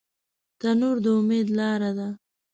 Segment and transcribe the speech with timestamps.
[0.59, 2.07] تنور د امید لاره ده